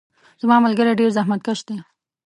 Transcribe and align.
زما 0.41 0.57
ملګري 0.65 0.91
ډیر 0.99 1.09
زحمت 1.17 1.39
کش 1.47 1.59
دي. 1.67 1.77